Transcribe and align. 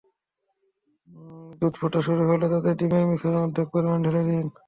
দুধ 1.59 1.73
ফোটা 1.79 1.99
শুরু 2.07 2.21
হলে 2.29 2.45
তাতে 2.53 2.69
ডিমের 2.79 3.03
মিশ্রণ 3.09 3.35
অর্ধেক 3.41 3.67
পরিমাণ 3.73 3.99
ঢেলে 4.05 4.21
দিন। 4.27 4.45